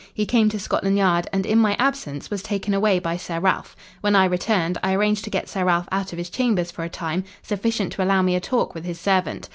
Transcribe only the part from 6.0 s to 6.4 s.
of his